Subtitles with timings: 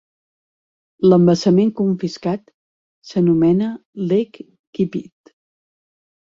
[1.09, 2.49] L'embassament confiscat
[3.11, 3.71] s'anomena
[4.09, 5.35] Lake Keepit.